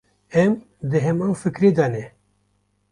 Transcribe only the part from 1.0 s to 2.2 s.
heman fikrê de ne.